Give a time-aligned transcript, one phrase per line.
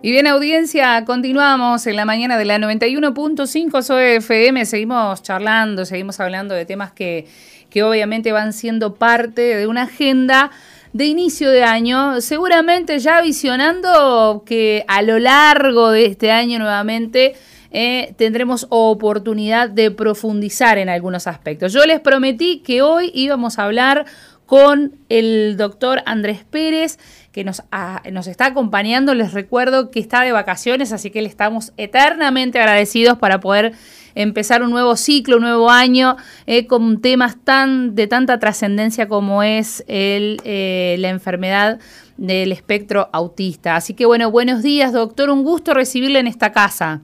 [0.00, 6.54] Y bien, audiencia, continuamos en la mañana de la 91.5 SOFM, seguimos charlando, seguimos hablando
[6.54, 7.26] de temas que,
[7.68, 10.52] que obviamente van siendo parte de una agenda
[10.92, 17.34] de inicio de año, seguramente ya visionando que a lo largo de este año nuevamente
[17.72, 21.72] eh, tendremos oportunidad de profundizar en algunos aspectos.
[21.72, 24.06] Yo les prometí que hoy íbamos a hablar
[24.48, 26.98] con el doctor Andrés Pérez,
[27.38, 27.62] que nos,
[28.10, 29.14] nos está acompañando.
[29.14, 33.74] Les recuerdo que está de vacaciones, así que le estamos eternamente agradecidos para poder
[34.16, 39.44] empezar un nuevo ciclo, un nuevo año, eh, con temas tan de tanta trascendencia como
[39.44, 41.78] es el, eh, la enfermedad
[42.16, 43.76] del espectro autista.
[43.76, 45.30] Así que bueno, buenos días, doctor.
[45.30, 47.02] Un gusto recibirle en esta casa.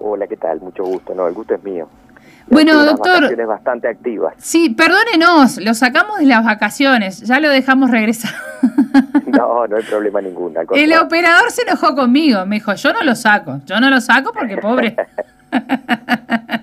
[0.00, 0.60] Hola, ¿qué tal?
[0.60, 1.14] Mucho gusto.
[1.14, 1.88] No, el gusto es mío.
[2.50, 3.34] Bueno, doctor.
[3.46, 4.34] bastante activas.
[4.38, 8.32] Sí, perdónenos, lo sacamos de las vacaciones, ya lo dejamos regresar.
[9.26, 10.60] No, no hay problema ninguno.
[10.74, 14.32] El operador se enojó conmigo, me dijo, yo no lo saco, yo no lo saco
[14.32, 14.96] porque pobre.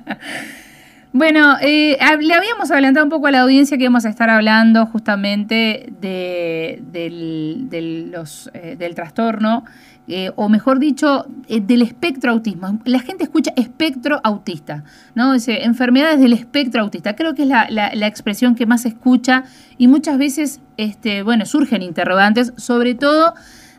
[1.13, 4.85] bueno, eh, le habíamos adelantado un poco a la audiencia que íbamos a estar hablando
[4.87, 9.63] justamente de, del, los, eh, del trastorno
[10.09, 12.79] eh, o mejor dicho, eh, del espectro autismo.
[12.85, 15.33] La gente escucha espectro autista, ¿no?
[15.33, 17.15] Dice, enfermedades del espectro autista.
[17.15, 19.43] Creo que es la, la, expresión que más se escucha
[19.77, 23.33] y muchas veces, este, bueno, surgen interrogantes, sobre todo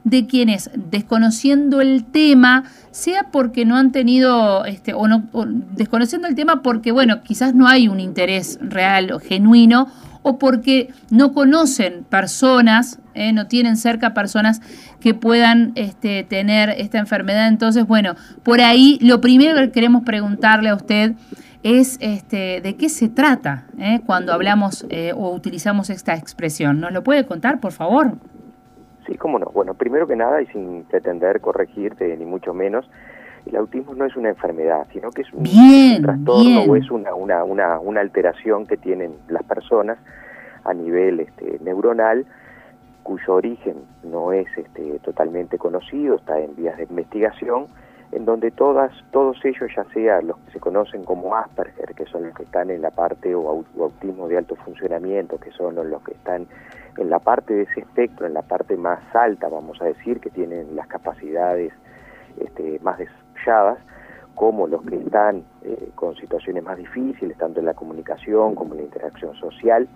[0.05, 5.29] de quienes, desconociendo el tema, sea porque no han tenido, este, o, no,
[5.73, 9.89] desconociendo el tema porque, bueno, quizás no hay un interés real o genuino,
[10.29, 14.61] o porque no conocen personas, eh, no tienen cerca personas
[15.01, 17.49] que puedan este, tener esta enfermedad.
[17.49, 21.13] Entonces, bueno, por ahí lo primero que queremos preguntarle a usted
[21.63, 26.79] es este, de qué se trata eh, cuando hablamos eh, o utilizamos esta expresión.
[26.79, 28.13] ¿Nos lo puede contar, por favor?
[29.07, 29.47] Sí, cómo no.
[29.47, 32.85] Bueno, primero que nada, y sin pretender corregirte, ni mucho menos,
[33.47, 35.45] el autismo no es una enfermedad, sino que es un,
[36.03, 39.99] trastorno o es una, una, una, una, alteración que tienen las personas
[40.69, 42.27] a nivel este, neuronal
[43.09, 47.67] cuyo origen no es este, totalmente conocido, está en vías de investigación,
[48.13, 52.25] en donde todas, todos ellos, ya sea los que se conocen como Asperger, que son
[52.25, 56.13] los que están en la parte o, autismo de alto funcionamiento, que son los que
[56.13, 56.47] están
[56.99, 60.29] en la parte de ese espectro, en la parte más alta, vamos a decir, que
[60.29, 61.73] tienen las capacidades
[62.39, 63.79] este, más desarrolladas,
[64.35, 68.81] como los que están eh, con situaciones más difíciles, tanto en la comunicación como en
[68.81, 69.89] la interacción social,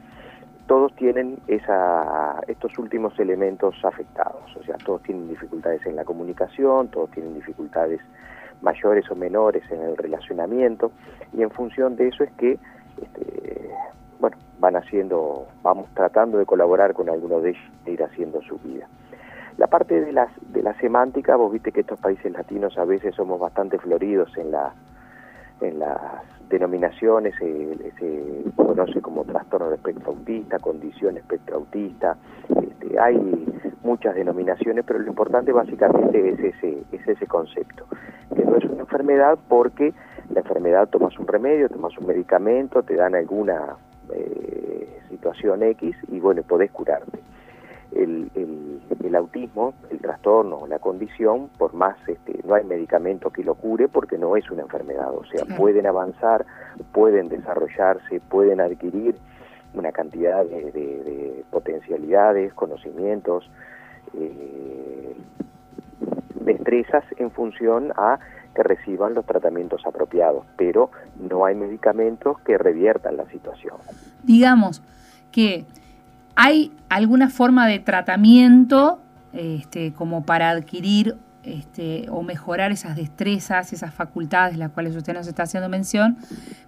[0.66, 6.88] todos tienen esa, estos últimos elementos afectados, o sea, todos tienen dificultades en la comunicación,
[6.88, 8.00] todos tienen dificultades
[8.62, 10.92] mayores o menores en el relacionamiento,
[11.32, 12.58] y en función de eso es que,
[13.00, 13.70] este,
[14.20, 18.56] bueno, van haciendo, vamos tratando de colaborar con algunos de ellos e ir haciendo su
[18.58, 18.86] vida.
[19.58, 23.14] La parte de, las, de la semántica, vos viste que estos países latinos a veces
[23.14, 24.72] somos bastante floridos en la
[25.62, 25.98] en las
[26.48, 32.16] denominaciones se, conoce como trastorno de espectro autista, condición espectro autista,
[32.48, 33.46] este, hay
[33.82, 37.86] muchas denominaciones, pero lo importante básicamente es ese, es ese concepto,
[38.34, 39.92] que no es una enfermedad porque
[40.30, 43.76] la enfermedad tomas un remedio, tomas un medicamento, te dan alguna
[44.12, 47.20] eh, situación X y bueno, podés curarte
[47.94, 53.54] el, el, autismo, el trastorno, la condición, por más este, no hay medicamento que lo
[53.54, 56.46] cure porque no es una enfermedad, o sea, pueden avanzar,
[56.92, 59.16] pueden desarrollarse, pueden adquirir
[59.74, 63.50] una cantidad de, potencialidades, conocimientos,
[64.14, 65.14] eh,
[66.40, 68.18] destrezas en función a
[68.54, 73.76] que reciban los tratamientos apropiados, pero no hay medicamentos que reviertan la situación.
[74.22, 74.82] Digamos
[75.30, 75.64] que
[76.34, 79.00] ¿Hay alguna forma de tratamiento
[79.32, 85.12] este, como para adquirir este, o mejorar esas destrezas, esas facultades de las cuales usted
[85.12, 86.16] nos está haciendo mención,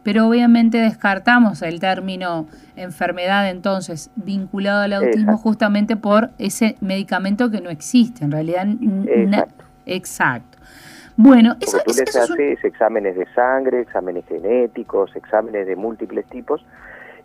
[0.03, 7.61] pero obviamente descartamos el término enfermedad entonces vinculado al autismo justamente por ese medicamento que
[7.61, 8.67] no existe, en realidad.
[9.07, 9.65] Exacto.
[9.87, 10.59] Exacto.
[11.17, 16.65] Bueno, eso, tú les haces exámenes de sangre, exámenes genéticos, exámenes de múltiples tipos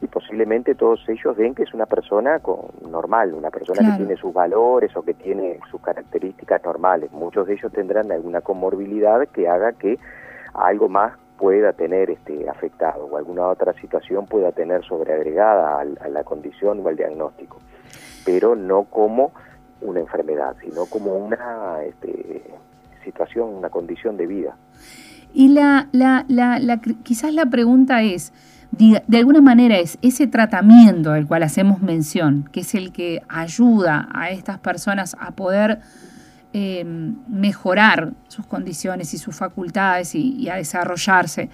[0.01, 2.59] y posiblemente todos ellos ven que es una persona con,
[2.89, 7.11] normal, una persona que tiene sus valores o que tiene sus características normales.
[7.11, 9.99] Muchos de ellos tendrán alguna comorbilidad que haga que
[10.53, 16.23] algo más pueda tener este afectado o alguna otra situación pueda tener sobreagregada a, la
[16.23, 17.59] condición o al diagnóstico,
[18.25, 19.31] pero no como
[19.81, 22.43] una enfermedad, sino como una este,
[23.03, 24.55] situación, una condición de vida.
[25.33, 28.33] Y la, la, la, la quizás la pregunta es,
[28.71, 34.07] de alguna manera es ese tratamiento del cual hacemos mención, que es el que ayuda
[34.13, 35.79] a estas personas a poder
[36.53, 36.83] eh,
[37.27, 41.49] mejorar sus condiciones y sus facultades y, a desarrollarse.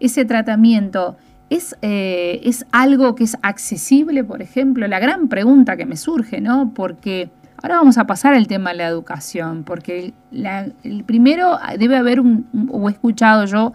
[0.00, 1.16] Ese tratamiento
[1.48, 6.40] es, eh, es algo que es accesible, por ejemplo, la gran pregunta que me surge,
[6.40, 6.72] ¿no?
[6.74, 7.30] Porque
[7.62, 12.46] ahora vamos a pasar al tema de la educación, porque el primero debe haber un,
[12.70, 13.72] o he escuchado yo,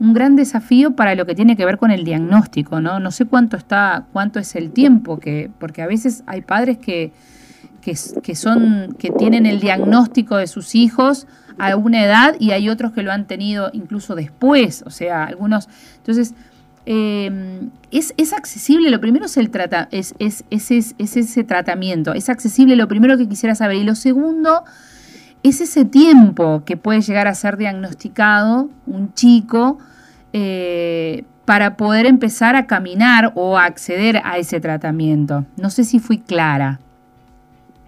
[0.00, 3.00] un gran desafío para lo que tiene que ver con el diagnóstico, ¿no?
[3.00, 7.12] No sé cuánto está, cuánto es el tiempo, que, porque a veces hay padres que
[8.22, 11.26] que, son, que tienen el diagnóstico de sus hijos
[11.58, 15.68] a una edad y hay otros que lo han tenido incluso después, o sea, algunos.
[15.96, 16.34] Entonces,
[16.86, 22.28] em, es, es, accesible, lo primero es, el trata, es, es, es ese tratamiento, es
[22.28, 23.76] accesible, lo primero que quisiera saber.
[23.76, 24.64] Y lo segundo
[25.42, 29.78] es ese tiempo que puede llegar a ser diagnosticado un chico
[30.32, 35.44] eh, para poder empezar a caminar o a acceder a ese tratamiento.
[35.56, 36.80] No sé si fui clara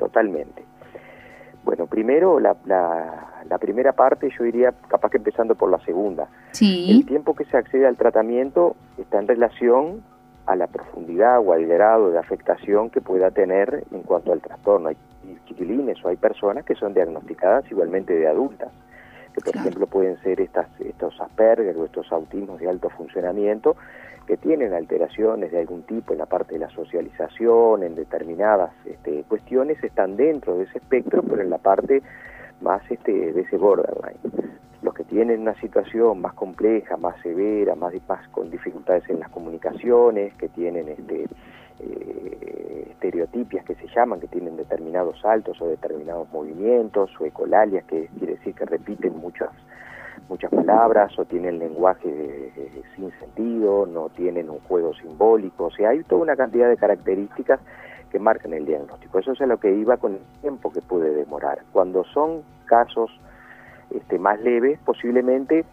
[0.01, 0.65] totalmente.
[1.63, 6.27] Bueno, primero la, la, primera parte yo diría capaz que empezando por la segunda.
[6.53, 6.91] Sí.
[6.91, 10.03] El tiempo que se accede al tratamiento está en relación
[10.47, 14.89] a la profundidad o al grado de afectación que pueda tener en cuanto al trastorno.
[14.89, 14.97] Hay
[15.47, 18.71] chiquilines o hay personas que son diagnosticadas igualmente de adultas,
[19.35, 23.77] que por ejemplo pueden ser estas, estos Asperger o estos autismos de alto funcionamiento,
[24.27, 29.25] que tienen alteraciones de algún tipo en la parte de la socialización, en determinadas este,
[29.25, 32.03] cuestiones, están dentro de ese espectro, pero en la parte
[32.61, 34.21] más este, de ese borderline.
[34.83, 39.31] Los que tienen una situación más compleja, más severa, más, más con dificultades en las
[39.31, 41.27] comunicaciones, que tienen este,
[41.83, 48.09] eh, estereotipias que se llaman, que tienen determinados saltos o determinados movimientos, o ecolalias, que
[48.19, 49.51] quiere decir que repiten muchas
[50.29, 52.53] muchas palabras o tienen lenguaje
[52.95, 57.59] sin sentido, no tienen un juego simbólico, o sea, hay toda una cantidad de características
[58.11, 59.19] que marcan el diagnóstico.
[59.19, 61.61] Eso es a lo que iba con el tiempo que puede demorar.
[61.73, 63.11] Cuando son casos
[63.91, 65.65] este, más leves, posiblemente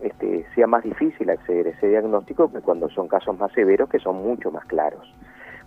[0.00, 3.98] este, sea más difícil acceder a ese diagnóstico que cuando son casos más severos, que
[3.98, 5.12] son mucho más claros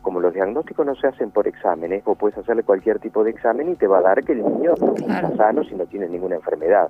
[0.01, 3.69] como los diagnósticos no se hacen por exámenes, vos puedes hacerle cualquier tipo de examen
[3.69, 6.89] y te va a dar que el niño está sano si no tiene ninguna enfermedad.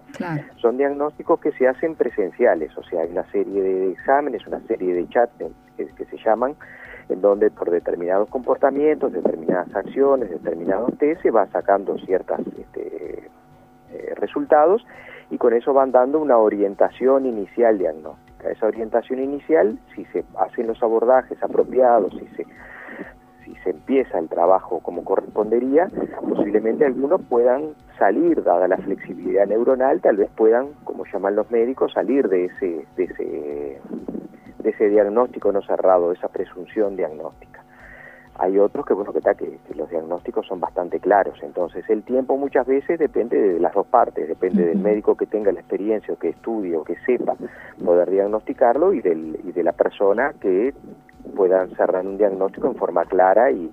[0.57, 4.94] Son diagnósticos que se hacen presenciales, o sea, hay una serie de exámenes, una serie
[4.94, 5.33] de chats
[5.75, 6.56] que, se llaman,
[7.09, 13.30] en donde por determinados comportamientos, determinadas acciones, determinados test se va sacando ciertos este,
[13.92, 14.86] eh, resultados
[15.30, 18.50] y con eso van dando una orientación inicial diagnóstica.
[18.50, 22.45] Esa orientación inicial, si se hacen los abordajes apropiados, si se
[23.47, 25.88] si se empieza el trabajo como correspondería,
[26.27, 31.94] posiblemente algunos puedan salir, dada la flexibilidad neuronal, tal vez puedan, como llaman los médicos,
[31.94, 33.81] salir de ese, de ese,
[34.59, 37.63] de ese diagnóstico no cerrado, de esa presunción diagnóstica.
[38.39, 42.38] Hay otros que, bueno, que, que, que los diagnósticos son bastante claros, entonces el tiempo
[42.38, 46.19] muchas veces depende de las dos partes, depende del médico que tenga la experiencia o
[46.19, 47.35] que estudie o que sepa
[47.83, 50.75] poder diagnosticarlo y, del, y de la persona que
[51.35, 53.71] puedan cerrar un diagnóstico en forma clara y,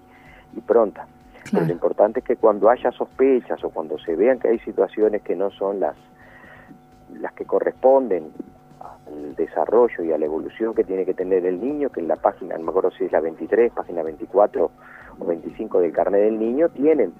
[0.66, 1.06] pronta.
[1.52, 5.34] lo importante es que cuando haya sospechas o cuando se vean que hay situaciones que
[5.34, 5.96] no son las,
[7.20, 8.30] las que corresponden
[8.80, 12.16] al desarrollo y a la evolución que tiene que tener el niño, que en la
[12.16, 14.70] página, no me acuerdo si es la 23, página 24
[15.18, 17.12] o 25 del carnet del niño, tienen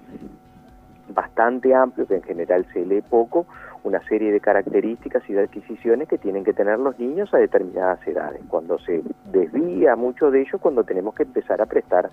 [1.09, 3.45] bastante amplio, que en general se lee poco,
[3.85, 8.05] una serie de características y de adquisiciones que tienen que tener los niños a determinadas
[8.07, 8.41] edades.
[8.49, 12.09] Cuando se desvía mucho de ello, cuando tenemos que empezar a prestar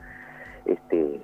[0.66, 1.18] este,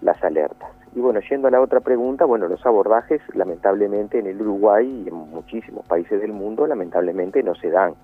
[0.00, 0.70] las alertas.
[0.94, 5.08] Y bueno, yendo a la otra pregunta, bueno, los abordajes lamentablemente en el Uruguay y
[5.08, 7.94] en muchísimos países del mundo lamentablemente no se dan,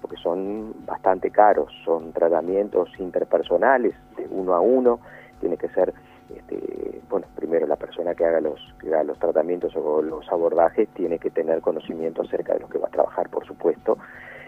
[0.00, 5.00] porque son bastante caros, son tratamientos interpersonales de uno a uno,
[5.40, 5.92] tiene que ser
[6.34, 10.88] este, bueno, primero la persona que haga los que haga los tratamientos o los abordajes
[10.90, 13.98] tiene que tener conocimiento acerca de lo que va a trabajar, por supuesto,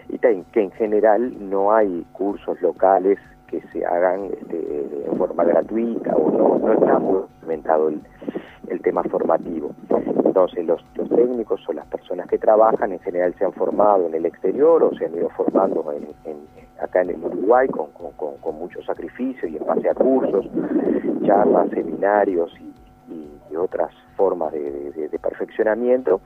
[0.09, 6.15] y que en general no hay cursos locales que se hagan este, en forma gratuita
[6.15, 8.01] o no, no está muy documentado el,
[8.81, 9.71] tema formativo.
[10.23, 14.25] Entonces los, técnicos o las personas que trabajan en general se han formado en el
[14.25, 16.37] exterior o se han ido formando en,
[16.81, 20.47] acá en el Uruguay con, con, con, mucho sacrificio y en base a cursos,
[21.25, 22.69] charlas, seminarios y,
[23.55, 26.21] otras formas de, perfeccionamiento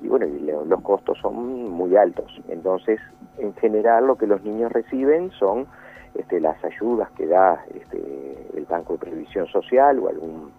[0.00, 0.26] y bueno,
[0.64, 2.40] los costos son muy altos.
[2.48, 3.00] Entonces,
[3.38, 5.66] en general lo que los niños reciben son
[6.14, 10.52] este, las ayudas que da este, el Banco de Previsión Social o algún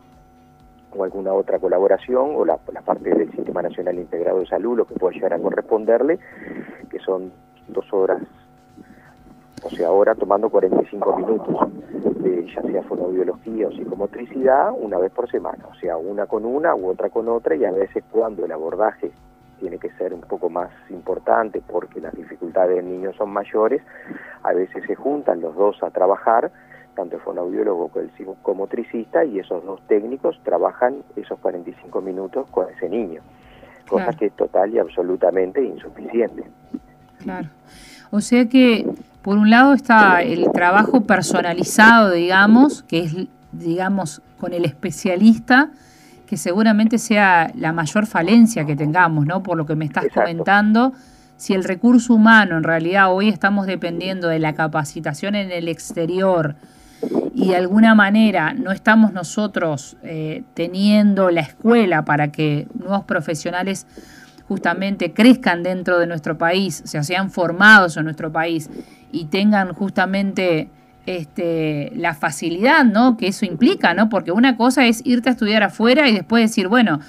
[0.95, 4.95] o alguna otra colaboración o la, parte del Sistema Nacional Integrado de Salud, lo que
[4.95, 6.19] pueda llegar a corresponderle,
[6.89, 7.31] que son
[7.67, 8.21] dos horas,
[9.63, 11.67] o sea, ahora tomando 45 minutos
[12.21, 16.75] de, ya sea fonobiología o psicomotricidad una vez por semana, o sea, una con una
[16.75, 19.11] u otra con otra y a veces cuando el abordaje
[19.59, 23.81] tiene que ser un poco más importante porque las dificultades del niño son mayores,
[24.43, 26.51] a veces se juntan los dos a trabajar,
[26.95, 32.69] tanto el fonoaudiólogo como el psicomotricista, y esos dos técnicos trabajan esos 45 minutos con
[32.69, 33.21] ese niño,
[33.87, 36.43] cosa que es total y absolutamente insuficiente.
[37.21, 37.49] Claro.
[38.11, 38.89] O sea que,
[39.21, 43.15] por un lado, está el trabajo personalizado, digamos, que es,
[43.51, 45.71] digamos, con el especialista,
[46.25, 49.43] que seguramente sea la mayor falencia que tengamos, ¿no?
[49.43, 50.93] Por lo que me estás comentando.
[51.35, 56.55] Si el recurso humano, en realidad, hoy estamos dependiendo de la capacitación en el exterior
[57.33, 63.87] y de alguna manera no estamos nosotros eh, teniendo la escuela para que nuevos profesionales
[64.47, 68.69] justamente crezcan dentro de nuestro país, o sea, sean formados en nuestro país
[69.11, 70.69] y tengan justamente
[71.05, 73.17] este, la facilidad, ¿no?
[73.17, 74.09] Que eso implica, ¿no?
[74.09, 76.99] Porque una cosa es irte a estudiar afuera y después decir, bueno,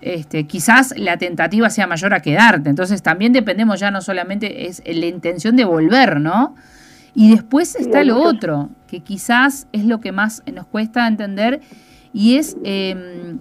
[0.00, 2.70] este, quizás la tentativa sea mayor a quedarte.
[2.70, 6.54] Entonces también dependemos ya no solamente es la intención de volver, ¿no?
[7.14, 11.62] Y después está lo otro, que quizás es lo que más nos cuesta entender,
[12.12, 13.38] y es em,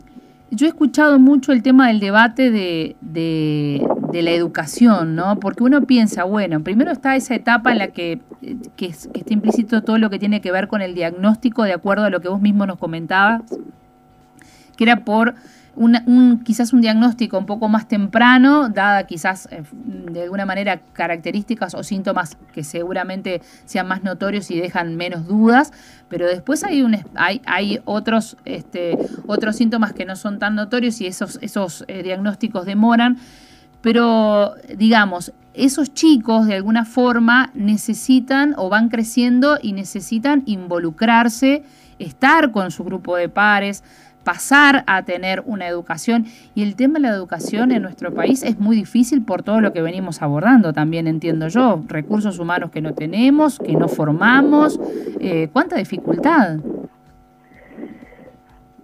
[0.52, 5.40] yo he escuchado mucho el tema del debate de, de, la educación, ¿no?
[5.40, 8.22] Porque uno piensa, bueno, primero está esa etapa en la que,
[8.76, 12.10] que, está implícito todo lo que tiene que ver con el diagnóstico, de acuerdo a
[12.10, 13.42] lo que vos mismo nos comentabas,
[14.78, 15.36] que era por
[15.76, 21.74] un, quizás un diagnóstico un poco más temprano, dada quizás eh, de alguna manera características
[21.76, 25.74] o síntomas que seguramente sean más notorios y dejan menos dudas,
[26.08, 28.98] pero después hay, un, hay, hay otros, este,
[29.28, 33.18] otros síntomas que no son tan notorios y esos, esos eh, diagnósticos demoran,
[33.86, 41.62] pero digamos, esos chicos de alguna forma necesitan o van creciendo y necesitan involucrarse,
[42.00, 43.84] estar con su grupo de pares,
[44.24, 46.26] pasar a tener una educación.
[46.56, 49.72] Y el tema de la educación en nuestro país es muy difícil por todo lo
[49.72, 51.84] que venimos abordando, también entiendo yo.
[51.88, 54.80] Recursos humanos que no tenemos, que no formamos.
[55.20, 56.58] Eh, ¿Cuánta dificultad?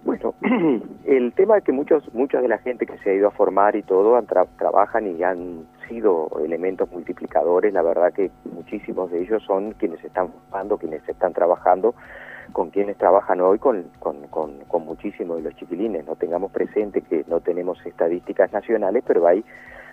[0.04, 0.34] Bueno,
[1.04, 3.76] el tema es que muchos, mucha de la gente que se ha ido a formar
[3.76, 4.20] y todo
[4.58, 7.72] trabajan y han sido elementos multiplicadores.
[7.72, 11.94] La verdad que muchísimos de ellos son quienes están formando, quienes están trabajando
[12.52, 16.04] con quienes trabajan hoy con, con, con, muchísimos de los chiquilines.
[16.04, 19.44] No tengamos presente que no tenemos estadísticas nacionales, pero hay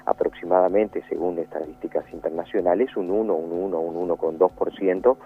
[0.06, 5.18] aproximadamente, según estadísticas internacionales, un 1, un 1, un 1 con 2%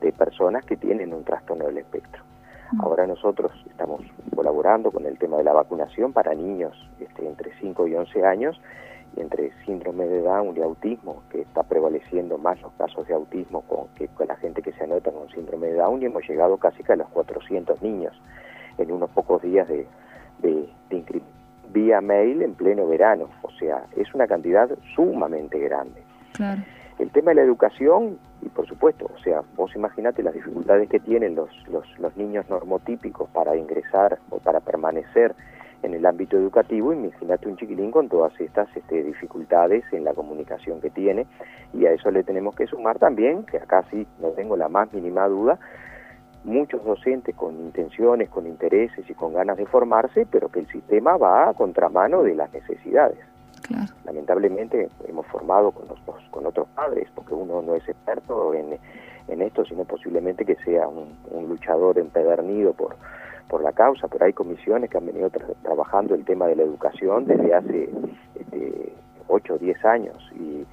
[0.00, 2.31] de personas que tienen un trastorno del espectro.
[2.78, 4.00] Ahora nosotros estamos
[4.34, 8.60] colaborando con el tema de la vacunación para niños este, entre 5 y 11 años
[9.16, 13.62] y entre síndrome de Down y autismo, que está prevaleciendo más los casos de autismo
[13.62, 16.56] con, que con la gente que se anota con síndrome de Down, y hemos llegado
[16.56, 18.18] casi a los 400 niños
[18.78, 19.86] en unos pocos días de,
[20.40, 21.22] de, de
[21.72, 23.28] vía mail en pleno verano.
[23.42, 26.02] O sea, es una cantidad sumamente grande.
[26.98, 31.00] El tema de la educación, y por supuesto, o sea, vos imaginate las dificultades que
[31.00, 35.34] tienen los, los, los niños normotípicos para ingresar o para permanecer
[35.82, 40.80] en el ámbito educativo, imagínate un chiquilín con todas estas este, dificultades en la comunicación
[40.80, 41.26] que tiene
[41.74, 44.92] y a eso le tenemos que sumar también, que acá sí no tengo la más
[44.92, 45.58] mínima duda,
[46.44, 51.16] muchos docentes con intenciones, con intereses y con ganas de formarse, pero que el sistema
[51.16, 53.18] va a contramano de las necesidades.
[54.04, 55.86] Lamentablemente hemos formado con,
[56.30, 58.78] con otros padres, porque uno no es experto en,
[59.40, 62.96] esto, sino posiblemente que sea un, luchador empedernido por
[63.48, 65.30] por la causa, pero hay comisiones que han venido
[65.62, 67.90] trabajando el tema de la educación desde hace
[68.34, 68.92] este,
[69.28, 70.64] 8 o 10 años y,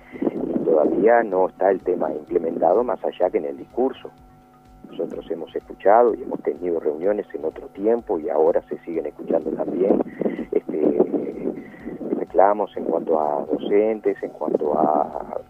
[0.64, 4.12] todavía no está el tema implementado más allá que en el discurso.
[4.90, 9.52] Nosotros hemos escuchado y hemos tenido reuniones en otro tiempo y ahora se siguen escuchando
[9.52, 10.00] también
[12.40, 15.42] reclamos en cuanto a docentes, en cuanto a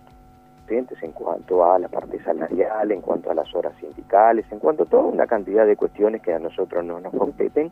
[0.72, 4.86] en cuanto a la parte salarial, en cuanto a las horas sindicales, en cuanto a
[4.86, 7.72] toda una cantidad de cuestiones que a nosotros no nos competen,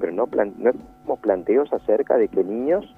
[0.00, 0.70] pero no, no
[1.04, 2.92] hemos planteos acerca de que niños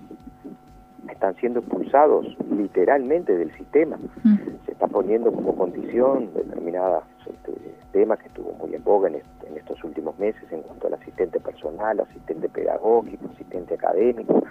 [1.11, 3.99] están siendo expulsados literalmente del sistema.
[4.25, 4.37] Mm.
[4.65, 7.53] Se está poniendo como condición determinadas este,
[7.93, 9.17] temas que estuvo muy en boga en,
[9.55, 14.46] estos últimos meses en cuanto al asistente personal, asistente pedagógico, asistente académico,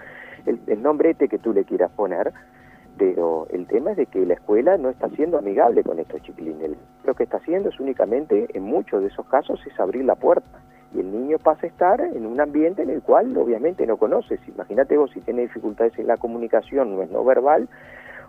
[0.67, 2.33] el, nombre este que tú le quieras poner,
[2.97, 6.77] pero el tema es de que la escuela no está siendo amigable con estos chiquilines.
[7.03, 10.61] Lo que está haciendo es únicamente, en muchos de esos casos, es abrir la puerta.
[10.93, 14.39] Y el niño pasa a estar en un ambiente en el cual obviamente no conoces.
[14.47, 17.67] Imagínate vos si tiene dificultades en la comunicación, no es no verbal,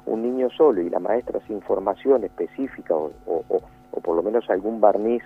[0.06, 4.80] un niño solo y la maestra sin formación específica o, o, por lo menos algún
[4.80, 5.22] barniz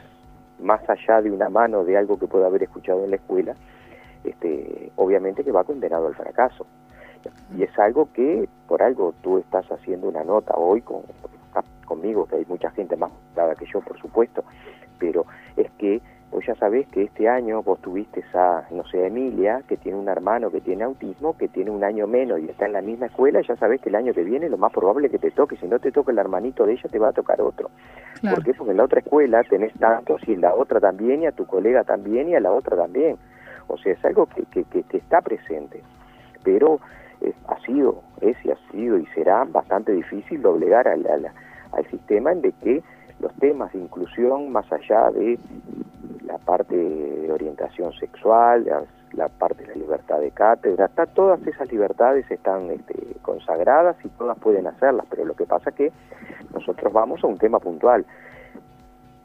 [0.58, 3.54] más allá de una mano de algo que pueda haber escuchado en la escuela,
[4.24, 6.66] este, obviamente que va condenado al fracaso.
[7.56, 11.02] Y es algo que, por algo, tú estás haciendo una nota hoy con,
[11.84, 14.44] conmigo, que hay mucha gente más dada que yo, por supuesto,
[14.98, 16.00] pero es que
[16.30, 20.08] vos ya sabés que este año vos tuviste a, no sé, Emilia, que tiene un
[20.08, 23.40] hermano que tiene autismo, que tiene un año menos y está en la misma escuela,
[23.40, 25.66] ya sabés que el año que viene lo más probable es que te toque, si
[25.66, 27.70] no te toca el hermanito de ella, te va a tocar otro.
[28.22, 28.54] ¿Por qué?
[28.54, 31.46] Porque en la otra escuela tenés tantos y en la otra también, y a tu
[31.46, 33.16] colega también, y a la otra también.
[33.66, 35.82] O sea, es algo que, que, que, está presente.
[36.44, 36.80] Pero
[37.20, 41.26] eh, ha sido, es y ha sido y será bastante difícil doblegar al, al,
[41.72, 42.82] al sistema en de que
[43.20, 45.38] los temas de inclusión, más allá de
[46.24, 48.64] la parte de orientación sexual,
[49.12, 54.08] la, parte de la libertad de cátedra, está, todas esas libertades están este, consagradas y
[54.10, 55.92] todas pueden hacerlas, pero lo que pasa es que
[56.54, 58.06] nosotros vamos a un tema puntual.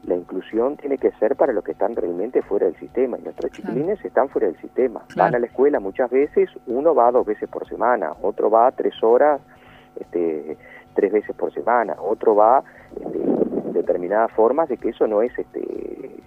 [0.06, 3.50] La inclusión tiene que ser para los que están realmente fuera del sistema, y nuestros
[3.50, 5.02] chiquilines están fuera del sistema.
[5.16, 8.94] Van a la escuela muchas veces, uno va dos veces por semana, otro va tres
[9.02, 9.40] horas,
[9.98, 10.56] este,
[10.94, 12.62] tres veces por semana, otro va
[12.94, 13.18] este,
[13.72, 16.22] determinadas formas de que eso no es este,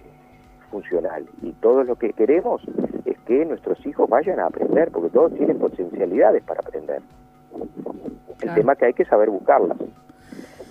[0.70, 1.26] funcional.
[1.40, 2.62] Y todo lo que queremos
[3.06, 7.00] es que nuestros hijos vayan a aprender, porque todos tienen potencialidades para aprender.
[8.42, 9.78] El tema que hay que saber buscarlas.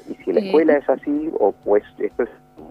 [0.08, 2.30] Y si la escuela es así, o pues esto es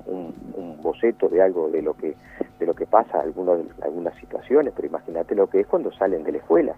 [0.08, 2.14] un, boceto de algo de lo que
[2.58, 6.32] de lo que pasa algunos, algunas situaciones, pero imagínate lo que es cuando salen de
[6.32, 6.74] la escuela.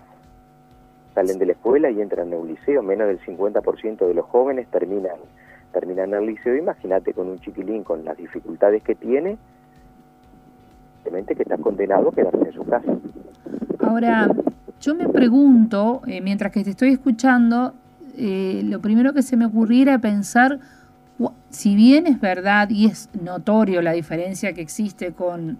[1.14, 4.66] Salen de la escuela y entran en un liceo, menos del 50% de los jóvenes
[4.68, 5.16] terminan
[5.72, 9.38] terminan el liceo, imagínate con un chiquilín con las dificultades que tiene,
[11.04, 12.92] que está condenado a quedarse en su casa.
[13.80, 14.28] Ahora,
[14.80, 17.74] yo me pregunto, eh, mientras que te estoy escuchando,
[18.16, 20.58] eh, lo primero que se me ocurriera pensar,
[21.50, 25.58] si bien es verdad y es notorio la diferencia que existe con,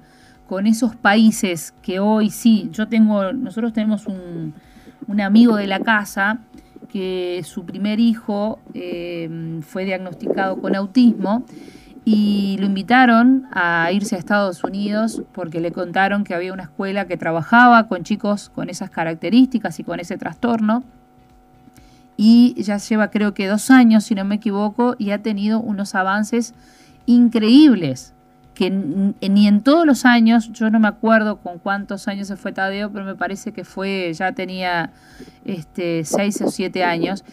[0.48, 4.54] con esos países que hoy sí, yo tengo, nosotros tenemos un,
[5.06, 6.40] un amigo de la casa
[6.88, 11.44] que su primer hijo eh, fue diagnosticado con autismo
[12.04, 17.06] y lo invitaron a irse a Estados Unidos porque le contaron que había una escuela
[17.06, 20.82] que trabajaba con chicos con esas características y con ese trastorno.
[22.22, 25.94] Y ya lleva creo que dos años, si no me equivoco, y ha tenido unos
[25.94, 26.52] avances
[27.06, 28.12] increíbles
[28.52, 32.52] que ni en todos los años, yo no me acuerdo con cuántos años se fue
[32.52, 34.90] Tadeo, pero me parece que fue, ya tenía
[35.46, 37.24] este, seis o siete años,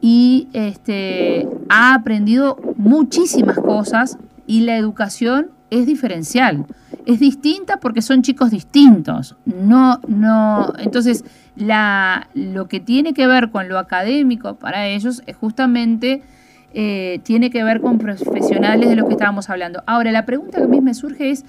[0.00, 6.66] y este, ha aprendido muchísimas cosas y la educación es diferencial.
[7.06, 9.36] Es distinta porque son chicos distintos.
[9.46, 10.74] No, no.
[10.78, 11.24] Entonces,
[11.56, 16.22] la, lo que tiene que ver con lo académico para ellos es justamente
[16.78, 19.82] eh, tiene que ver con profesionales de lo que estábamos hablando.
[19.86, 21.46] Ahora, la pregunta que a mí me surge es,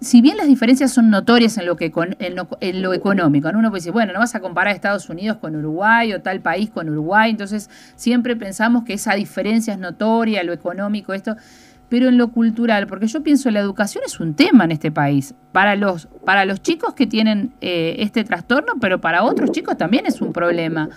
[0.00, 3.58] si bien las diferencias son notorias en lo, que, en lo, económico, ¿no?
[3.58, 6.68] uno puede decir, bueno, no vas a comparar Estados Unidos con Uruguay o tal país
[6.68, 11.36] con Uruguay, entonces siempre pensamos que esa diferencia es notoria, lo económico, esto,
[11.90, 15.34] pero en lo cultural, porque yo pienso la educación es un tema en este país,
[15.52, 20.06] para los, para los chicos que tienen eh, este trastorno, pero para otros chicos también
[20.06, 20.88] es un problema.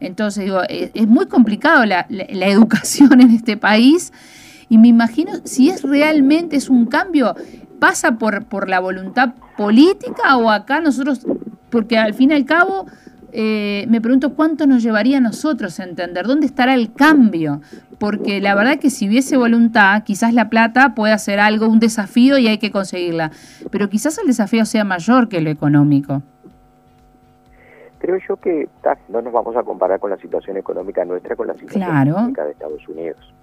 [0.00, 4.12] Entonces, digo, es, muy complicado la, la, educación en este país
[4.70, 7.36] y me imagino si es realmente es un cambio,
[7.78, 11.26] pasa por, por la voluntad política o acá nosotros,
[11.68, 12.86] porque al fin y al cabo
[13.32, 17.60] eh, me pregunto cuánto nos llevaría a nosotros a entender dónde estará el cambio,
[17.98, 22.38] porque la verdad que si hubiese voluntad, quizás la plata pueda ser algo, un desafío
[22.38, 23.30] y hay que conseguirla,
[23.70, 26.22] pero quizás el desafío sea mayor que lo económico.
[27.98, 28.68] Creo yo que
[29.08, 32.52] no nos vamos a comparar con la situación económica nuestra con la situación económica de
[32.52, 33.34] Estados Unidos.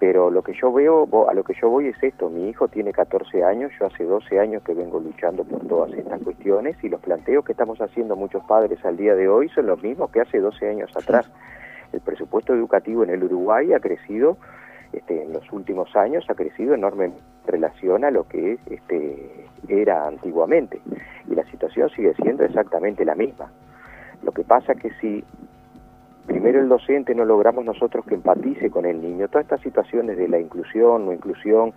[0.00, 2.92] Pero lo que yo veo, a lo que yo voy es esto, mi hijo tiene
[2.92, 7.00] 14 años, yo hace 12 años que vengo luchando por todas estas cuestiones y los
[7.00, 10.40] planteos que estamos haciendo muchos padres al día de hoy son los mismos que hace
[10.40, 11.30] 12 años atrás.
[11.92, 14.38] El presupuesto educativo en el Uruguay ha crecido
[14.92, 20.06] este, en los últimos años ha crecido enormemente en relación a lo que este, era
[20.08, 20.80] antiguamente
[21.28, 23.52] y la situación sigue siendo exactamente la misma.
[24.22, 25.24] Lo que pasa que si
[26.30, 30.28] primero el docente no logramos nosotros que empatice con el niño, todas estas situaciones de
[30.28, 31.72] la inclusión, no inclusión,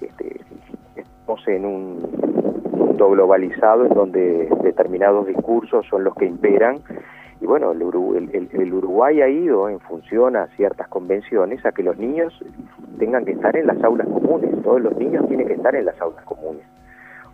[0.00, 0.40] este,
[0.94, 2.08] estamos en un
[2.70, 6.78] mundo globalizado en donde determinados discursos son los que imperan.
[7.40, 11.98] Y bueno, el, el, Uruguay ha ido en función a ciertas convenciones a que los
[11.98, 12.32] niños
[13.00, 16.00] tengan que estar en las aulas comunes, todos los niños tienen que estar en las
[16.00, 16.62] aulas comunes.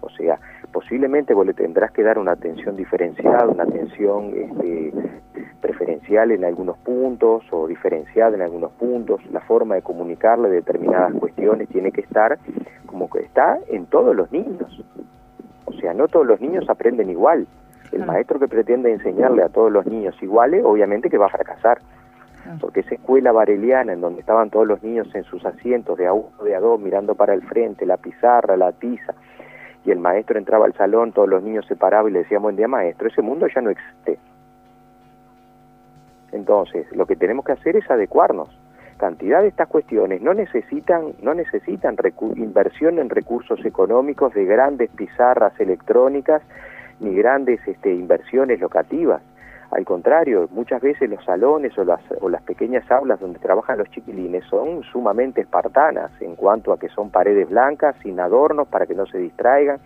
[0.00, 0.38] O sea,
[0.72, 4.92] posiblemente vos le tendrás que dar una atención diferenciada, una atención este,
[5.74, 11.68] preferencial en algunos puntos o diferenciada en algunos puntos, la forma de comunicarle determinadas cuestiones
[11.68, 12.38] tiene que estar
[12.86, 14.84] como que está en todos los niños.
[15.64, 17.46] O sea, no todos los niños aprenden igual.
[17.92, 21.80] El maestro que pretende enseñarle a todos los niños iguales, obviamente que va a fracasar.
[22.60, 26.12] Porque esa escuela bareliana en donde estaban todos los niños en sus asientos de a
[26.12, 29.14] uno, de a dos, mirando para el frente, la pizarra, la tiza,
[29.84, 32.56] y el maestro entraba al salón, todos los niños se paraban y le decían buen
[32.56, 34.18] día maestro, ese mundo ya no existe.
[36.34, 38.48] Entonces, lo que tenemos que hacer es adecuarnos.
[38.96, 41.96] Cantidad de estas cuestiones no necesitan, no necesitan
[42.36, 46.42] inversión en recursos económicos de grandes pizarras electrónicas
[46.98, 49.22] ni grandes este, inversiones locativas.
[49.70, 53.90] Al contrario, muchas veces los salones o las, o las pequeñas aulas donde trabajan los
[53.90, 58.94] chiquilines son sumamente espartanas en cuanto a que son paredes blancas, sin adornos, para que
[58.94, 59.78] no se distraigan,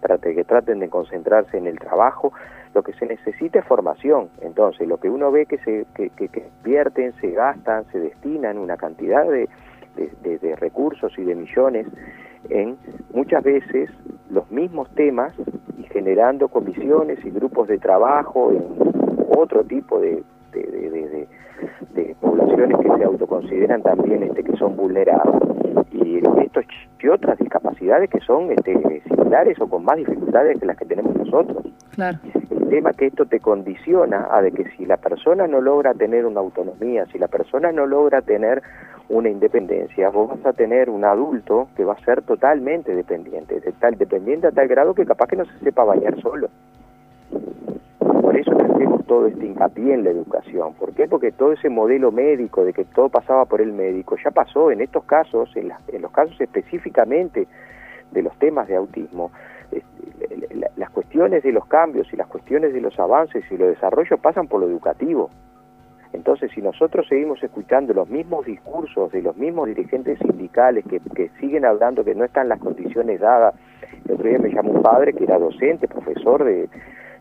[0.00, 2.32] para que traten de concentrarse en el trabajo.
[2.74, 4.28] Lo que se necesita es formación.
[4.40, 6.10] Entonces, lo que uno ve que se que,
[6.64, 9.48] vierten, se gastan, se destinan una cantidad de,
[10.56, 11.86] recursos y de millones
[12.48, 12.76] en
[13.12, 13.90] muchas veces
[14.30, 15.32] los mismos temas
[15.78, 18.64] y generando comisiones y grupos de trabajo en
[19.36, 20.22] otro tipo de,
[22.20, 25.63] poblaciones que se autoconsideran también este, que son vulneradas
[25.94, 26.64] y estos
[27.04, 31.14] y otras discapacidades que son este, similares o con más dificultades que las que tenemos
[31.16, 31.62] nosotros.
[31.90, 32.18] Claro.
[32.50, 35.92] El tema es que esto te condiciona a de que si la persona no logra
[35.92, 38.62] tener una autonomía, si la persona no logra tener
[39.10, 43.72] una independencia, vos vas a tener un adulto que va a ser totalmente dependiente, de
[43.72, 46.48] tal dependiente a tal grado que capaz que no se sepa bañar solo
[49.14, 50.74] todo este hincapié en la educación.
[50.74, 51.06] ¿Por qué?
[51.06, 54.80] Porque todo ese modelo médico de que todo pasaba por el médico ya pasó en
[54.80, 55.70] estos casos, en,
[56.02, 57.46] los casos específicamente
[58.10, 59.30] de los temas de autismo.
[60.76, 64.48] las cuestiones de los cambios y las cuestiones de los avances y los desarrollos pasan
[64.48, 65.30] por lo educativo.
[66.12, 71.28] Entonces, si nosotros seguimos escuchando los mismos discursos de los mismos dirigentes sindicales que, que
[71.38, 73.54] siguen hablando que no están las condiciones dadas,
[74.06, 76.68] el otro día me llamó un padre que era docente, profesor de,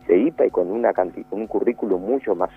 [0.08, 2.50] de IPA y con, una con un currículo mucho más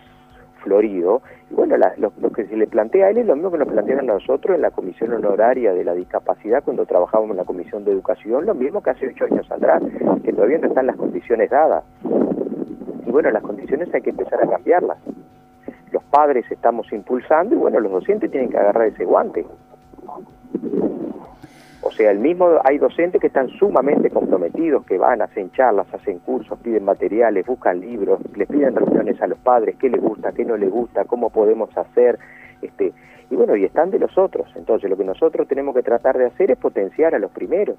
[0.63, 1.23] florido.
[1.51, 4.01] Y bueno, lo, que se le plantea a él es lo mismo que nos plantean
[4.01, 7.93] a nosotros en la Comisión Honoraria de la Discapacidad cuando trabajábamos en la Comisión de
[7.93, 9.83] Educación, lo mismo que hace ocho años atrás,
[10.25, 11.85] que todavía no están las condiciones dadas.
[13.07, 14.99] Y bueno, las condiciones hay que empezar a cambiarlas.
[15.93, 19.47] Los padres estamos impulsando y bueno, los docentes tienen que agarrar ese guante.
[21.87, 26.19] O sea, el mismo hay docentes que están sumamente comprometidos, que van, hacen charlas, hacen
[26.19, 30.45] cursos, piden materiales, buscan libros, les piden reuniones a los padres, qué les gusta, qué
[30.45, 32.19] no les gusta, cómo podemos hacer,
[32.61, 32.93] este,
[33.31, 34.49] y bueno, y están de los otros.
[34.57, 37.77] Entonces, lo que nosotros tenemos que tratar de hacer es potenciar a los primeros.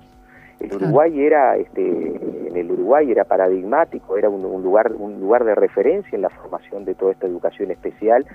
[0.61, 5.43] El Uruguay era, este, en el Uruguay era paradigmático, era un, un, lugar, un lugar
[5.43, 8.25] de referencia en la formación de toda esta educación especial,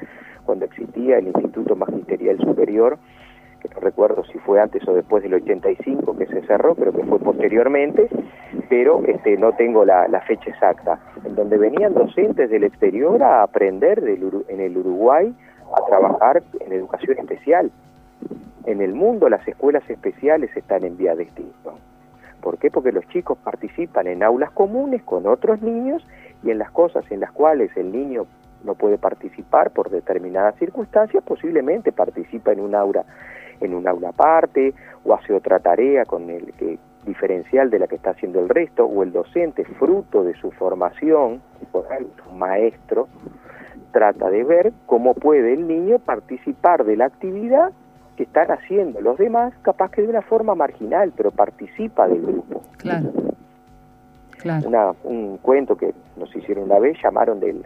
[0.44, 2.98] cuando existía el Instituto Magisterial Superior,
[3.62, 7.04] que no recuerdo si fue antes o después del 85 que se cerró, pero que
[7.04, 8.08] fue posteriormente,
[8.68, 14.02] pero este, no tengo la, fecha exacta, en donde venían docentes del exterior a aprender
[14.48, 15.32] en el Uruguay
[15.76, 17.70] a trabajar en educación especial.
[18.66, 21.74] En el mundo las escuelas especiales están en vía de extinción.
[22.40, 22.70] ¿Por qué?
[22.70, 26.04] Porque los chicos participan en aulas comunes con otros niños
[26.42, 28.26] y en las cosas en las cuales el niño
[28.64, 33.04] no puede participar por determinadas circunstancias, posiblemente participa en un aula
[33.62, 37.96] en un aula aparte o hace otra tarea con el que diferencial de la que
[37.96, 41.40] está haciendo el resto o el docente fruto de su formación
[41.72, 41.86] por
[42.30, 43.08] un maestro
[43.92, 47.72] trata de ver cómo puede el niño participar de la actividad
[48.16, 52.62] que están haciendo los demás, capaz que de una forma marginal, pero participa del grupo.
[52.78, 53.10] Claro.
[54.64, 57.64] Una, un cuento que nos hicieron una vez, llamaron del,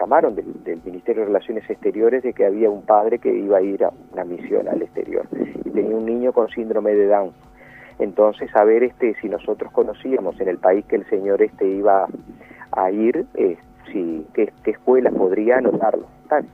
[0.00, 3.84] llamaron del, Ministerio de Relaciones Exteriores de que había un padre que iba a ir
[3.84, 5.26] a una misión al exterior
[5.64, 7.32] y tenía un niño con síndrome de Down.
[7.98, 12.06] Entonces, a ver este, si nosotros conocíamos en el país que el señor este iba
[12.72, 13.58] a ir, eh,
[13.92, 16.06] si, qué, qué escuelas podría anotarlo.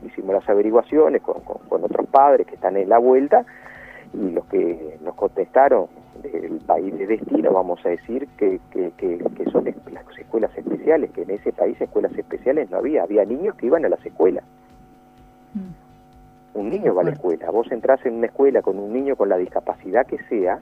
[0.05, 3.47] hicimos las averiguaciones con, con otros padres que están en la vuelta
[4.17, 5.87] y los que nos contestaron
[6.23, 9.19] del país de destino, vamos a decir, que, que, que,
[9.53, 13.67] son las escuelas especiales, que en ese país escuelas especiales no había, había niños que
[13.67, 14.45] iban a las escuelas.
[15.55, 16.59] Mm.
[16.59, 19.29] Un niño va a la escuela, vos entras en una escuela con un niño con
[19.29, 20.61] la discapacidad que sea,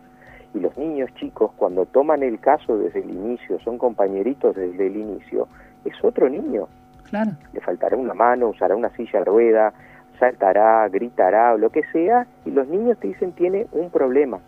[0.52, 4.96] y los niños chicos cuando toman el caso desde el inicio, son compañeritos desde el
[4.96, 5.46] inicio,
[5.84, 6.66] es otro niño.
[7.08, 7.32] Claro.
[7.52, 9.72] Le faltará una mano, usará una silla de rueda,
[10.18, 14.40] saltará, gritará o lo que sea, y los niños te dicen tiene un problema.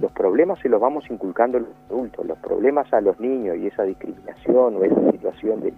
[0.00, 3.66] Los problemas se los vamos inculcando a los adultos, los problemas a los niños y
[3.66, 5.74] esa discriminación o esa situación de,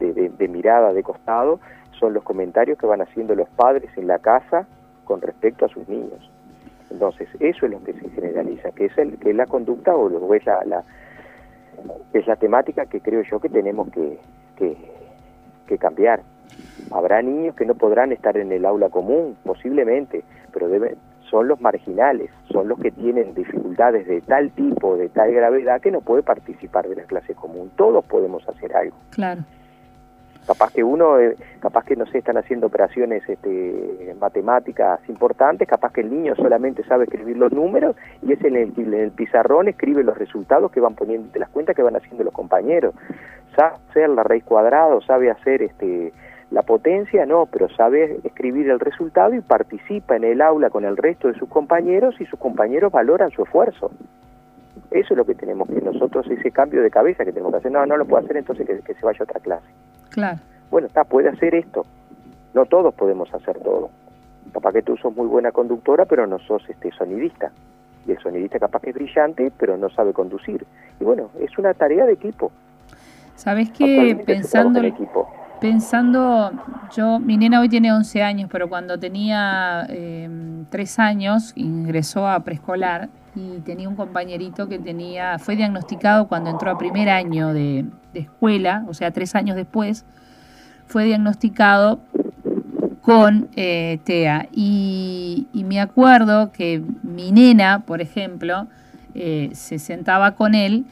[0.00, 1.60] de, mirada de costado
[1.98, 4.66] son los comentarios que van haciendo los padres en la casa
[5.04, 6.30] con respecto a sus niños.
[6.90, 10.34] Entonces, eso es lo que se generaliza, que es, el, que es la conducta o,
[10.34, 10.82] es, la, la,
[12.14, 14.18] es la temática que creo yo que tenemos que,
[14.56, 14.76] que,
[15.66, 16.22] que cambiar.
[16.90, 20.96] Habrá niños que no podrán estar en el aula común, posiblemente, pero deben,
[21.32, 25.90] son los marginales, son los que tienen dificultades de tal tipo, de tal gravedad, que
[25.90, 27.70] no puede participar de la clase común.
[27.74, 28.96] Todos podemos hacer algo.
[29.10, 29.42] Claro.
[30.46, 35.92] Capaz que uno, eh, capaz que no se están haciendo operaciones este, matemáticas importantes, capaz
[35.92, 39.68] que el niño solamente sabe escribir los números y es en el, en el pizarrón
[39.68, 42.92] escribe los resultados que van poniendo, de las cuentas que van haciendo los compañeros.
[43.56, 46.12] Sabe hacer la raíz cuadrada, sabe hacer este,
[46.52, 50.96] la potencia, no, pero sabe escribir el resultado y participa en el aula con el
[50.96, 53.90] resto de sus compañeros y sus compañeros valoran su esfuerzo.
[54.90, 57.72] Eso es lo que tenemos que nosotros, ese cambio de cabeza que tenemos que hacer.
[57.72, 59.66] No, no lo puedo hacer, entonces que, que se vaya a otra clase.
[60.10, 60.38] Claro.
[60.70, 61.86] Bueno, está, puede hacer esto.
[62.52, 63.88] No todos podemos hacer todo.
[64.52, 67.50] Capaz que tú sos muy buena conductora, pero no sos este sonidista.
[68.06, 70.66] Y el sonidista capaz que es brillante, pero no sabe conducir.
[71.00, 72.52] Y bueno, es una tarea de equipo.
[73.36, 74.22] ¿Sabes qué?
[74.26, 74.80] Pensando,
[75.62, 76.50] pensando,
[76.94, 80.28] yo, mi nena hoy tiene 11 años, pero cuando tenía eh,
[80.68, 86.72] 3 años ingresó a preescolar y tenía un compañerito que tenía, fue diagnosticado cuando entró
[86.72, 90.04] a primer año de, escuela, o sea, tres años después,
[90.86, 92.00] fue diagnosticado
[93.00, 94.48] con eh, TEA.
[94.52, 98.66] Y, me acuerdo que mi nena, por ejemplo,
[99.14, 100.84] eh, se sentaba con él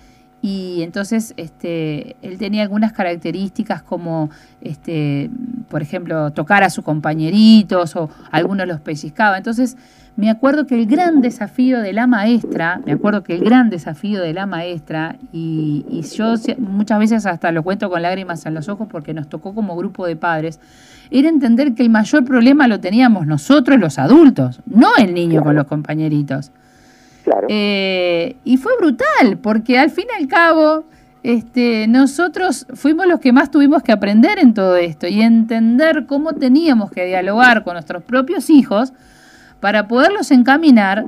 [0.42, 4.30] y entonces este, él tenía algunas características como,
[4.62, 5.30] este,
[5.68, 9.36] por ejemplo, tocar a sus compañeritos o algunos los pellizcaba.
[9.36, 9.76] Entonces,
[10.16, 14.20] me acuerdo que el gran desafío de la maestra, me acuerdo que el gran desafío
[14.20, 18.88] de la maestra, y, yo muchas veces hasta lo cuento con lágrimas en los ojos
[18.90, 20.58] porque nos tocó como grupo de padres,
[21.10, 25.54] era entender que el mayor problema lo teníamos nosotros los adultos, no el niño con
[25.54, 26.52] los compañeritos.
[27.48, 30.84] Eh, y fue brutal, porque al fin y al cabo,
[31.22, 36.32] este, nosotros fuimos los que más tuvimos que aprender en todo esto y entender cómo
[36.32, 38.92] teníamos que dialogar con nuestros propios hijos
[39.60, 41.06] para poderlos encaminar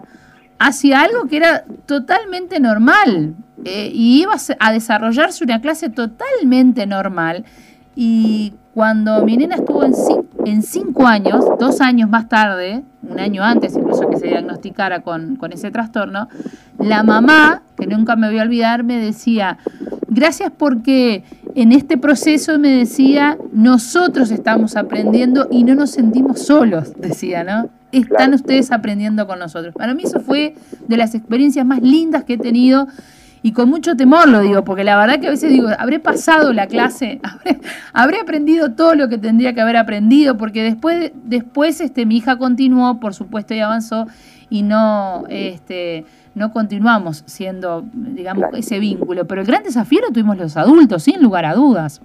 [0.59, 7.45] hacia algo que era totalmente normal eh, y iba a desarrollarse una clase totalmente normal.
[7.97, 9.93] Y cuando mi nena estuvo en,
[10.47, 15.37] en cinco años, dos años más tarde, un año antes incluso que se diagnosticara con,
[15.37, 16.29] con ese trastorno,
[16.79, 19.59] la mamá, que nunca me voy a olvidar, me decía,
[20.09, 26.93] gracias porque en este proceso me decía, nosotros estamos aprendiendo y no nos sentimos solos,
[26.97, 27.69] decía, ¿no?
[27.93, 29.75] están ustedes aprendiendo con nosotros.
[29.75, 30.55] Para mí eso fue
[30.89, 32.89] de las experiencias más lindas que he tenido
[33.42, 36.52] y con mucho temor lo digo, porque la verdad que a veces digo, habré pasado
[36.52, 37.20] la clase,
[37.92, 42.38] habré, aprendido todo lo que tendría que haber aprendido, porque después, después este, mi hija
[42.38, 44.07] continuó, por supuesto, y avanzó,
[44.48, 46.05] y no, este,
[46.37, 49.26] no continuamos siendo, digamos, ese vínculo.
[49.26, 52.00] Pero el gran desafío lo tuvimos los adultos, sin lugar a dudas.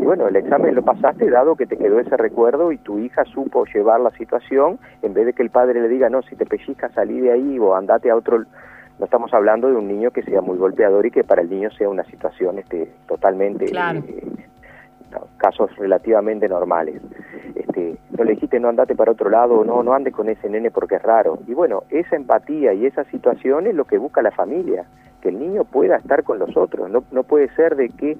[0.00, 3.24] Y bueno, el examen lo pasaste dado que te quedó ese recuerdo y tu hija
[3.24, 6.46] supo llevar la situación, en vez de que el padre le diga, no, si te
[6.46, 8.44] pellizcas salí de ahí o andate a otro...
[8.98, 11.70] No estamos hablando de un niño que sea muy golpeador y que para el niño
[11.72, 13.66] sea una situación este, totalmente...
[13.66, 14.44] Eh,
[15.36, 17.00] casos relativamente normales.
[17.54, 20.70] Este, no le dijiste no andate para otro lado, no, no andes con ese nene
[20.70, 21.38] porque es raro.
[21.46, 24.84] Y bueno, esa empatía y esa situación es lo que busca la familia,
[25.20, 26.90] que el niño pueda estar con los otros.
[26.90, 28.16] No, no puede ser de que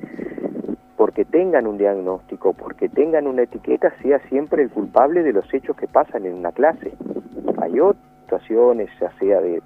[0.97, 5.77] porque tengan un diagnóstico, porque tengan una etiqueta, sea siempre el culpable de los hechos
[5.77, 6.93] que pasan en una clase.
[7.61, 9.61] Hay otras situaciones, ya sea de,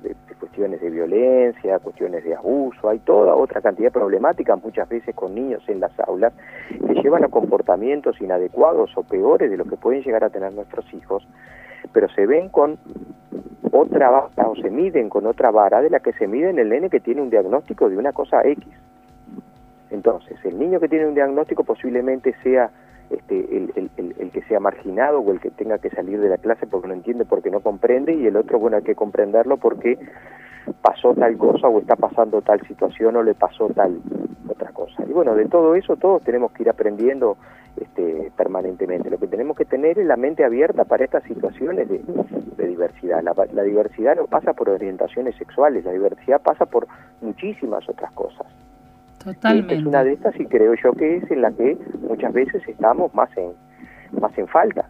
[0.59, 5.33] cuestiones de violencia, cuestiones de abuso, hay toda otra cantidad de problemáticas muchas veces con
[5.33, 6.33] niños en las aulas
[6.69, 10.93] que llevan a comportamientos inadecuados o peores de lo que pueden llegar a tener nuestros
[10.93, 11.25] hijos,
[11.93, 12.77] pero se ven con
[13.71, 16.71] otra vara o se miden con otra vara de la que se mide en el
[16.71, 18.67] nene que tiene un diagnóstico de una cosa X.
[19.91, 22.69] Entonces, el niño que tiene un diagnóstico posiblemente sea
[23.11, 26.67] este, el, el, que sea marginado o el que tenga que salir de la clase
[26.67, 29.99] porque no entiende, porque no comprende, y el otro, bueno, hay que comprenderlo porque
[30.83, 34.01] pasó tal cosa o está pasando tal situación o le pasó tal
[34.49, 35.05] otra cosa.
[35.09, 37.37] Y bueno, de todo eso todos tenemos que ir aprendiendo
[37.81, 39.11] este, permanentemente.
[39.11, 42.01] Lo que tenemos que tener es la mente abierta para estas situaciones de,
[42.67, 43.23] diversidad.
[43.23, 46.87] La, la diversidad no pasa por orientaciones sexuales, la diversidad pasa por
[47.21, 48.47] muchísimas otras cosas.
[49.25, 49.75] Totalmente.
[49.75, 51.77] es una de estas y creo yo que es en la que
[52.09, 53.53] muchas veces estamos más en,
[54.21, 54.89] más en falta.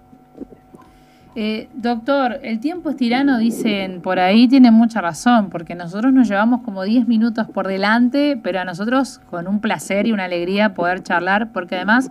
[1.41, 6.29] Eh, doctor, el tiempo es tirano, dicen por ahí, tiene mucha razón, porque nosotros nos
[6.29, 10.75] llevamos como 10 minutos por delante, pero a nosotros con un placer y una alegría
[10.75, 12.11] poder charlar, porque además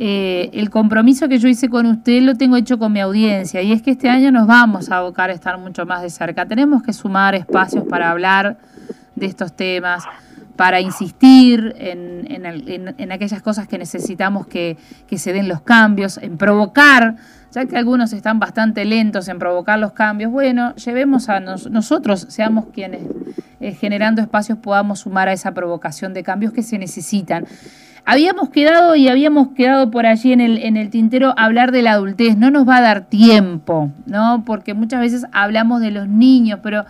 [0.00, 3.70] eh, el compromiso que yo hice con usted lo tengo hecho con mi audiencia y
[3.70, 6.44] es que este año nos vamos a abocar a estar mucho más de cerca.
[6.44, 8.58] Tenemos que sumar espacios para hablar
[9.14, 10.02] de estos temas,
[10.56, 12.26] para insistir en,
[12.98, 17.16] en, aquellas cosas que necesitamos que, que, se den los cambios, en provocar,
[17.52, 22.66] ya que algunos están bastante lentos en provocar los cambios, bueno, llevemos a nosotros, seamos
[22.72, 23.02] quienes
[23.60, 27.46] eh, generando espacios podamos sumar a esa provocación de cambios que se necesitan.
[28.04, 31.92] Habíamos quedado y habíamos quedado por allí en el, en el tintero hablar de la
[31.92, 34.42] adultez, no nos va a dar tiempo, ¿no?
[34.44, 36.84] Porque muchas veces hablamos de los niños, pero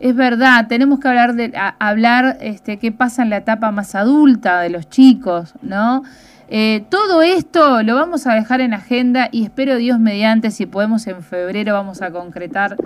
[0.00, 4.60] es verdad, tenemos que hablar de hablar este, qué pasa en la etapa más adulta
[4.60, 6.02] de los chicos, ¿no?
[6.48, 11.06] Eh, todo esto lo vamos a dejar en agenda y espero Dios mediante, si podemos
[11.08, 12.76] en febrero vamos a concretar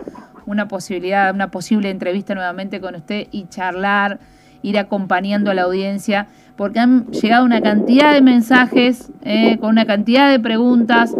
[0.46, 4.18] una posibilidad, una posible entrevista nuevamente con usted y charlar,
[4.62, 9.84] ir acompañando a la audiencia, porque han llegado una cantidad de mensajes eh, con una
[9.84, 11.14] cantidad de preguntas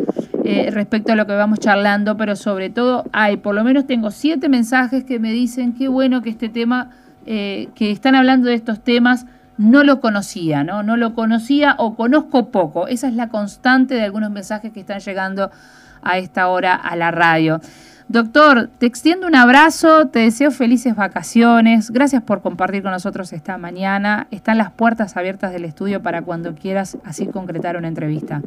[0.44, 4.11] eh, respecto a lo que vamos charlando, pero sobre todo hay, por lo menos tengo
[4.11, 6.90] siete mensajes que me dicen qué bueno que este tema,
[7.26, 9.26] eh, que están hablando de estos temas,
[9.59, 10.83] no lo conocía, ¿no?
[10.83, 12.88] No lo conocía o conozco poco.
[12.88, 15.50] Esa es la constante de algunos mensajes que están llegando
[16.03, 17.61] a esta hora a la radio.
[18.09, 23.57] Doctor, te extiendo un abrazo, te deseo felices vacaciones, gracias por compartir con nosotros esta
[23.57, 24.26] mañana.
[24.31, 28.42] Están las puertas abiertas del estudio para cuando quieras así concretar una entrevista.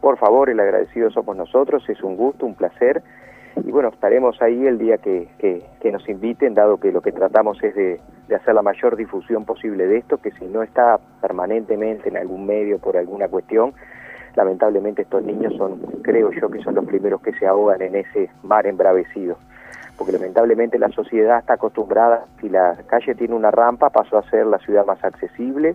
[0.00, 3.02] Por favor, el agradecido somos nosotros, es un gusto, un placer.
[3.56, 7.62] Y bueno, estaremos ahí el día que, que, nos inviten, dado que lo que tratamos
[7.62, 12.08] es de, de, hacer la mayor difusión posible de esto, que si no está permanentemente
[12.08, 13.74] en algún medio por alguna cuestión,
[14.36, 18.30] lamentablemente estos niños son, creo yo, que son los primeros que se ahogan en ese
[18.42, 19.36] mar embravecido.
[19.98, 24.46] Porque lamentablemente la sociedad está acostumbrada, si la calle tiene una rampa, pasó a ser
[24.46, 25.74] la ciudad más accesible,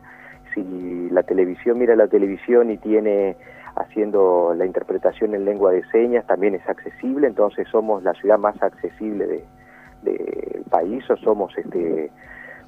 [0.56, 3.36] si la televisión mira la televisión y tiene
[3.76, 8.62] haciendo la interpretación en lengua de señas, también es accesible, entonces somos la ciudad más
[8.62, 9.44] accesible del
[10.04, 12.12] de, país o somos este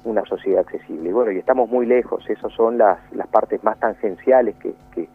[0.04, 1.10] una sociedad accesible.
[1.10, 5.08] Y bueno, y estamos muy lejos, esas son las, las partes más tangenciales que, que,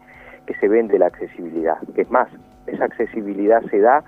[0.46, 1.78] que se ven de la accesibilidad.
[1.94, 2.28] Que es más,
[2.66, 4.04] esa accesibilidad se da,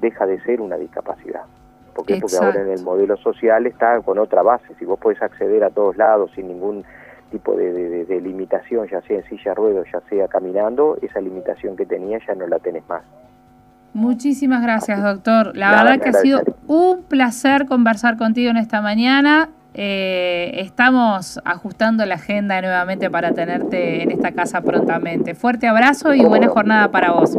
[0.00, 1.42] deja de ser una discapacidad.
[1.94, 4.72] ¿Por Porque ahora en el modelo social está con otra base.
[4.78, 6.84] Si vos podés acceder a todos lados sin ningún
[7.30, 11.86] tipo de, de, limitación, ya sea en silla ruedas, ya sea caminando, esa limitación que
[11.86, 13.02] tenía ya no la tenés más.
[13.94, 15.56] Muchísimas gracias, doctor.
[15.56, 19.48] La verdad que ha sido un placer conversar contigo en esta mañana.
[19.74, 25.34] Eh, estamos ajustando la agenda nuevamente para tenerte en esta casa prontamente.
[25.34, 27.38] Fuerte abrazo y buena jornada para vos.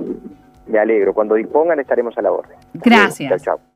[0.67, 1.13] Me alegro.
[1.13, 2.57] Cuando dispongan estaremos a la orden.
[2.73, 3.29] Gracias.
[3.43, 3.68] Chao, chao.